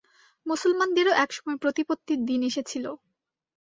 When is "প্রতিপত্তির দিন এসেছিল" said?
1.63-2.85